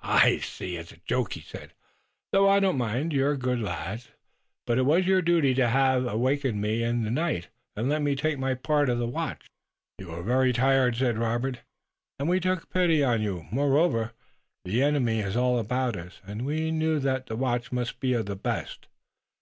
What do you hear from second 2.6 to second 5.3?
don't mind. You're good lads, but it was your